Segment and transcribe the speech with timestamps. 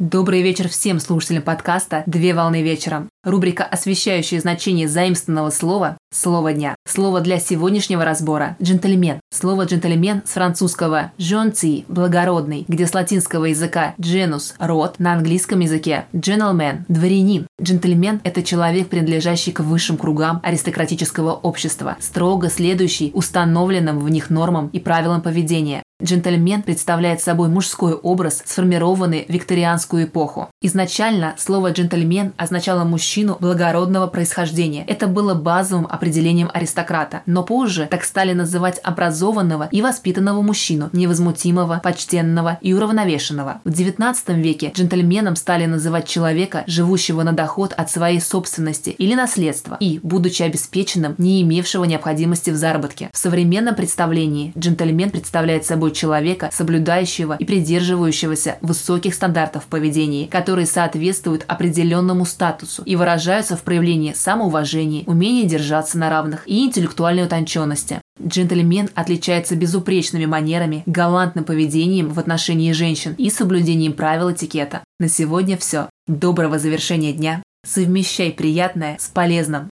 [0.00, 3.10] Добрый вечер всем слушателям подкаста «Две волны вечером».
[3.22, 6.74] Рубрика, освещающая значение заимственного слова «Слово дня».
[6.88, 9.20] Слово для сегодняшнего разбора– «джентльмен».
[9.30, 16.06] Слово «джентльмен» с французского «gentil»– «благородный», где с латинского языка «genus»– «род», на английском языке
[16.14, 17.46] «gentleman»– «дворянин».
[17.60, 24.68] Джентльмен– это человек, принадлежащий к высшим кругам аристократического общества, строго следующий установленным в них нормам
[24.68, 25.82] и правилам поведения.
[26.02, 30.48] Джентльмен представляет собой мужской образ, сформированный в викторианскую эпоху.
[30.62, 34.84] Изначально слово «джентльмен» означало мужчину благородного происхождения.
[34.86, 37.22] Это было базовым определением аристократа.
[37.26, 43.60] Но позже так стали называть образованного и воспитанного мужчину, невозмутимого, почтенного и уравновешенного.
[43.64, 49.76] В XIX веке джентльменом стали называть человека, живущего на доход от своей собственности или наследства
[49.80, 53.10] и, будучи обеспеченным, не имевшего необходимости в заработке.
[53.12, 60.66] В современном представлении джентльмен представляет собой собой человека, соблюдающего и придерживающегося высоких стандартов поведения, которые
[60.66, 68.00] соответствуют определенному статусу и выражаются в проявлении самоуважения, умении держаться на равных и интеллектуальной утонченности.
[68.22, 74.82] Джентльмен отличается безупречными манерами, галантным поведением в отношении женщин и соблюдением правил этикета.
[74.98, 75.88] На сегодня все.
[76.06, 77.42] Доброго завершения дня.
[77.66, 79.69] Совмещай приятное с полезным.